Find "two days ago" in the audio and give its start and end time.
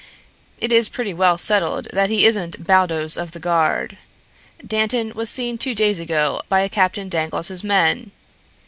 5.59-6.41